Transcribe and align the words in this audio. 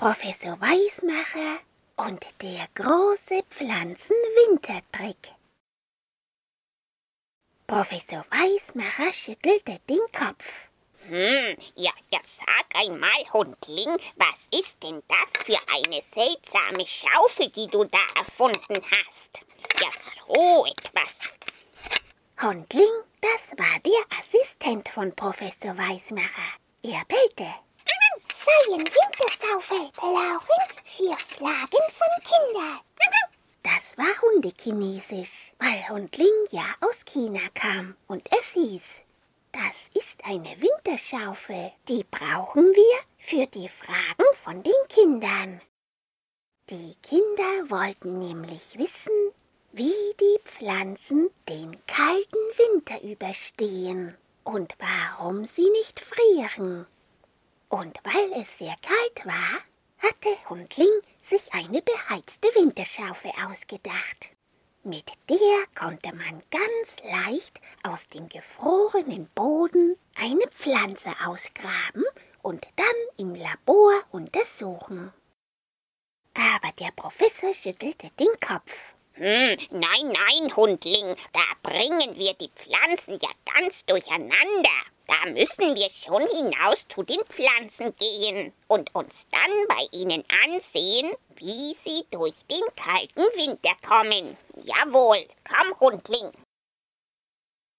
Professor 0.00 0.58
Weismacher 0.58 1.58
und 1.96 2.24
der 2.40 2.66
große 2.74 3.42
Pflanzenwintertrick. 3.50 5.34
Professor 7.66 8.24
Weismacher 8.30 9.12
schüttelte 9.12 9.78
den 9.90 10.00
Kopf. 10.10 10.70
Hm, 11.06 11.54
ja, 11.74 11.92
ja, 12.10 12.18
sag 12.22 12.64
einmal, 12.80 13.30
Hundling, 13.34 13.94
was 14.16 14.58
ist 14.58 14.82
denn 14.82 15.02
das 15.06 15.44
für 15.44 15.58
eine 15.70 16.00
seltsame 16.14 16.86
Schaufel, 16.86 17.50
die 17.50 17.66
du 17.66 17.84
da 17.84 18.00
erfunden 18.16 18.82
hast? 18.96 19.42
Ja, 19.82 19.90
so 20.26 20.64
etwas. 20.64 21.30
Hundling, 22.40 23.04
das 23.20 23.58
war 23.58 23.78
der 23.80 24.18
Assistent 24.18 24.88
von 24.88 25.14
Professor 25.14 25.76
Weismacher. 25.76 26.54
Er 26.82 27.04
bellte. 27.04 27.54
Seien 28.50 28.80
Wintersaufe, 28.80 29.92
Lauchen 30.00 30.62
für 30.84 31.16
Flaggen 31.16 31.86
von 31.92 32.24
Kindern. 32.24 32.80
Das 33.62 33.98
war 33.98 34.22
Hundechinesisch, 34.22 35.52
weil 35.58 35.88
Hundling 35.88 36.46
ja 36.50 36.64
aus 36.80 37.04
China 37.04 37.40
kam 37.54 37.94
und 38.08 38.26
es 38.32 38.52
hieß, 38.54 38.82
das 39.52 39.90
ist 39.94 40.24
eine 40.24 40.56
Winterschaufel, 40.60 41.72
die 41.88 42.04
brauchen 42.10 42.64
wir 42.64 42.98
für 43.18 43.46
die 43.46 43.68
Fragen 43.68 44.24
von 44.42 44.62
den 44.62 44.72
Kindern. 44.88 45.60
Die 46.70 46.94
Kinder 47.02 47.68
wollten 47.68 48.18
nämlich 48.18 48.78
wissen, 48.78 49.32
wie 49.72 50.14
die 50.18 50.38
Pflanzen 50.44 51.30
den 51.48 51.76
kalten 51.86 52.38
Winter 52.56 53.02
überstehen 53.02 54.16
und 54.44 54.74
warum 54.78 55.44
sie 55.44 55.68
nicht 55.70 56.00
frieren. 56.00 56.86
Und 57.70 58.00
weil 58.02 58.42
es 58.42 58.58
sehr 58.58 58.74
kalt 58.82 59.24
war, 59.24 59.60
hatte 59.98 60.28
Hundling 60.48 60.88
sich 61.22 61.52
eine 61.54 61.80
beheizte 61.80 62.48
Winterschaufel 62.56 63.30
ausgedacht. 63.48 64.30
Mit 64.82 65.12
der 65.28 65.66
konnte 65.78 66.12
man 66.14 66.42
ganz 66.50 66.96
leicht 67.04 67.60
aus 67.84 68.08
dem 68.08 68.28
gefrorenen 68.28 69.28
Boden 69.36 69.96
eine 70.16 70.46
Pflanze 70.48 71.10
ausgraben 71.24 72.04
und 72.42 72.66
dann 72.74 72.86
im 73.18 73.36
Labor 73.36 74.02
untersuchen. 74.10 75.12
Aber 76.34 76.72
der 76.80 76.90
Professor 76.96 77.54
schüttelte 77.54 78.10
den 78.18 78.40
Kopf. 78.40 78.94
Hm, 79.12 79.58
nein, 79.70 80.12
nein, 80.12 80.56
Hundling, 80.56 81.14
da 81.32 81.42
bringen 81.62 82.16
wir 82.16 82.34
die 82.34 82.50
Pflanzen 82.54 83.18
ja 83.20 83.30
ganz 83.54 83.84
durcheinander. 83.84 84.80
Da 85.10 85.28
müssen 85.28 85.74
wir 85.74 85.90
schon 85.90 86.24
hinaus 86.28 86.86
zu 86.88 87.02
den 87.02 87.18
Pflanzen 87.24 87.92
gehen 87.96 88.52
und 88.68 88.94
uns 88.94 89.26
dann 89.32 89.50
bei 89.66 89.88
ihnen 89.90 90.22
ansehen, 90.44 91.12
wie 91.34 91.74
sie 91.82 92.06
durch 92.12 92.46
den 92.48 92.62
kalten 92.76 93.22
Winter 93.34 93.74
kommen. 93.84 94.36
Jawohl, 94.62 95.26
komm, 95.42 95.80
Hundling. 95.80 96.30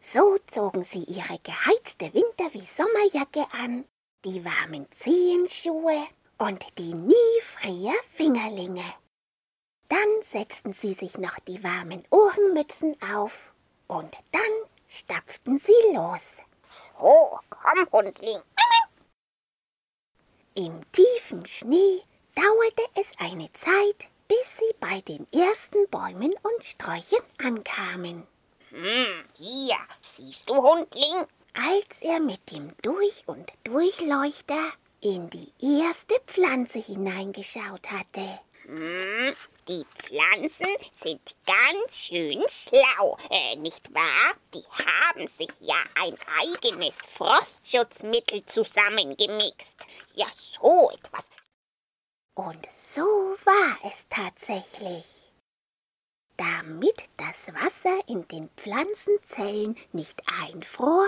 So 0.00 0.36
zogen 0.50 0.82
sie 0.82 1.04
ihre 1.04 1.38
geheizte 1.44 2.12
Winter- 2.12 2.52
wie 2.54 2.66
Sommerjacke 2.66 3.46
an, 3.52 3.84
die 4.24 4.44
warmen 4.44 4.90
Zehenschuhe 4.90 6.04
und 6.38 6.64
die 6.76 6.92
nie 6.92 7.40
frier 7.40 7.94
Fingerlinge. 8.10 8.94
Dann 9.88 10.22
setzten 10.22 10.72
sie 10.72 10.94
sich 10.94 11.18
noch 11.18 11.38
die 11.38 11.62
warmen 11.62 12.02
Ohrenmützen 12.10 12.96
auf 13.14 13.52
und 13.86 14.12
dann 14.32 14.42
stapften 14.88 15.60
sie 15.60 15.94
los. 15.94 16.42
So, 17.02 17.40
komm, 17.50 17.88
Hundling. 17.90 18.42
Im 20.54 20.84
tiefen 20.92 21.44
Schnee 21.46 22.02
dauerte 22.36 22.84
es 22.94 23.10
eine 23.18 23.52
Zeit, 23.54 24.08
bis 24.28 24.56
sie 24.58 24.72
bei 24.78 25.00
den 25.00 25.26
ersten 25.32 25.88
Bäumen 25.90 26.32
und 26.44 26.64
Sträuchern 26.64 27.24
ankamen. 27.44 28.24
Hm, 28.70 29.24
hier, 29.34 29.78
siehst 30.00 30.48
du, 30.48 30.54
Hundling? 30.54 31.26
Als 31.54 32.00
er 32.02 32.20
mit 32.20 32.52
dem 32.52 32.72
Durch- 32.82 33.24
und 33.26 33.50
Durchleuchter 33.64 34.70
in 35.00 35.28
die 35.28 35.52
erste 35.58 36.14
Pflanze 36.26 36.78
hineingeschaut 36.78 37.90
hatte. 37.90 38.38
Hm, 38.64 39.34
die 39.68 39.84
Pflanzen 39.96 40.66
sind 40.94 41.20
ganz 41.46 41.96
schön 41.96 42.42
schlau, 42.48 43.16
äh, 43.30 43.56
nicht 43.56 43.92
wahr? 43.92 44.34
Die 44.54 44.64
haben 44.84 45.26
sich 45.26 45.50
ja 45.60 45.82
ein 45.96 46.16
eigenes 46.40 46.96
Frostschutzmittel 47.16 48.44
zusammengemixt. 48.46 49.86
Ja, 50.14 50.26
so 50.36 50.90
etwas. 50.92 51.28
Und 52.34 52.66
so 52.70 53.36
war 53.44 53.78
es 53.90 54.06
tatsächlich. 54.08 55.32
Damit 56.36 57.04
das 57.16 57.52
Wasser 57.54 58.00
in 58.06 58.26
den 58.28 58.48
Pflanzenzellen 58.56 59.76
nicht 59.92 60.22
einfror, 60.40 61.06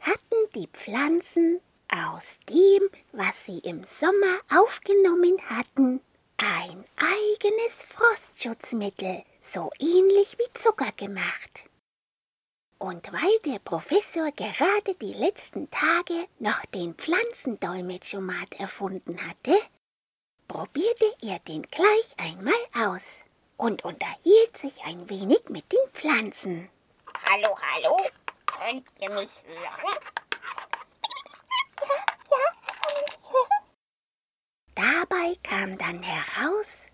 hatten 0.00 0.50
die 0.54 0.68
Pflanzen 0.68 1.60
aus 1.88 2.38
dem, 2.48 2.88
was 3.12 3.46
sie 3.46 3.58
im 3.58 3.84
Sommer 3.84 4.38
aufgenommen 4.48 5.38
hatten, 5.48 6.00
ein 6.42 6.84
eigenes 6.96 7.84
Frostschutzmittel, 7.84 9.24
so 9.42 9.70
ähnlich 9.78 10.38
wie 10.38 10.52
Zucker 10.54 10.92
gemacht. 10.92 11.64
Und 12.78 13.12
weil 13.12 13.38
der 13.44 13.58
Professor 13.58 14.32
gerade 14.32 14.94
die 15.02 15.12
letzten 15.12 15.70
Tage 15.70 16.26
noch 16.38 16.64
den 16.66 16.94
Pflanzendolmetschomat 16.94 18.54
erfunden 18.58 19.18
hatte, 19.28 19.54
probierte 20.48 21.14
er 21.20 21.38
den 21.40 21.62
gleich 21.62 22.14
einmal 22.16 22.54
aus 22.74 23.24
und 23.58 23.84
unterhielt 23.84 24.56
sich 24.56 24.82
ein 24.84 25.10
wenig 25.10 25.50
mit 25.50 25.70
den 25.70 25.90
Pflanzen. 25.92 26.70
Hallo, 27.28 27.56
hallo, 27.60 28.00
könnt 28.46 28.86
ihr 28.98 29.10
mich 29.10 29.30
hören? 29.44 29.98
Dabei 35.10 35.34
kam 35.42 35.76
dann 35.76 36.02
heraus, 36.02 36.86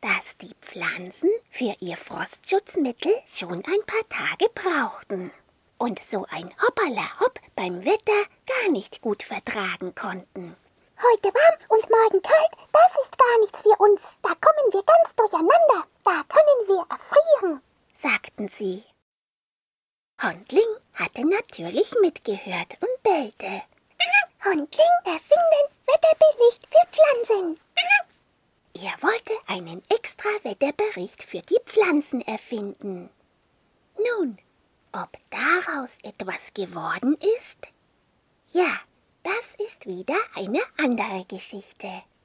dass 0.00 0.36
die 0.38 0.54
Pflanzen 0.60 1.30
für 1.50 1.74
ihr 1.78 1.96
Frostschutzmittel 1.96 3.12
schon 3.28 3.62
ein 3.64 3.86
paar 3.86 4.08
Tage 4.08 4.46
brauchten 4.54 5.30
und 5.78 6.02
so 6.02 6.26
ein 6.30 6.50
Hoppala-Hopp 6.60 7.38
beim 7.54 7.84
Wetter 7.84 8.24
gar 8.46 8.72
nicht 8.72 9.00
gut 9.02 9.22
vertragen 9.22 9.94
konnten. 9.94 10.56
Heute 10.98 11.28
warm 11.28 11.58
und 11.68 11.88
morgen 11.88 12.22
kalt, 12.22 12.50
das 12.72 13.04
ist 13.04 13.16
gar 13.16 13.38
nichts 13.40 13.62
für 13.62 13.76
uns. 13.78 14.00
Da 14.22 14.34
kommen 14.34 14.72
wir 14.72 14.82
ganz 14.82 15.14
durcheinander. 15.14 15.86
Da 16.04 16.24
können 16.28 16.66
wir 16.66 16.84
erfrieren, 16.90 17.62
sagten 17.94 18.48
sie. 18.48 18.82
Hundling 20.20 20.76
hatte 20.94 21.24
natürlich 21.24 21.94
mitgehört 22.02 22.76
und 22.80 23.02
bellte. 23.04 23.62
Hundling 24.44 24.94
erfinden 25.04 25.66
Wetterbericht 25.86 26.66
für 26.66 26.86
Pflanzen. 26.90 27.60
Er 28.74 29.02
wollte 29.02 29.34
einen 29.46 29.82
extra 29.90 30.30
Wetterbericht 30.42 31.22
für 31.22 31.42
die 31.42 31.58
Pflanzen 31.66 32.22
erfinden. 32.22 33.10
Nun, 33.98 34.38
ob 34.92 35.10
daraus 35.28 35.90
etwas 36.02 36.54
geworden 36.54 37.18
ist? 37.36 37.58
Ja, 38.48 38.80
das 39.22 39.66
ist 39.66 39.84
wieder 39.86 40.16
eine 40.34 40.62
andere 40.78 41.26
Geschichte. 41.26 42.02